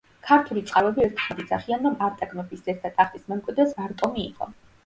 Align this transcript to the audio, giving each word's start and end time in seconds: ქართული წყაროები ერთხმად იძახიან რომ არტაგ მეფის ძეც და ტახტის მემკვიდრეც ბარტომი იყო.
ქართული 0.27 0.63
წყაროები 0.69 1.03
ერთხმად 1.07 1.43
იძახიან 1.43 1.85
რომ 1.89 1.99
არტაგ 2.07 2.35
მეფის 2.39 2.65
ძეც 2.71 2.81
და 2.87 2.93
ტახტის 2.97 3.29
მემკვიდრეც 3.35 3.77
ბარტომი 3.83 4.27
იყო. 4.33 4.53